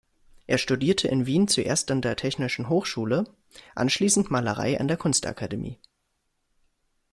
[0.47, 3.23] Er studierte in Wien zuerst an der Technischen Hochschule,
[3.75, 5.77] anschließend Malerei an der Kunstakademie.